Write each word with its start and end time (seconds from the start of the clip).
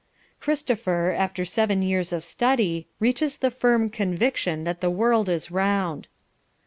"...Christopher, 0.39 1.11
after 1.15 1.45
seven 1.45 1.83
years 1.83 2.11
of 2.11 2.23
study, 2.23 2.87
reaches 2.99 3.37
the 3.37 3.51
firm 3.51 3.87
conviction 3.91 4.63
that 4.63 4.81
the 4.81 4.89
world 4.89 5.29
is 5.29 5.51
round." 5.51 6.07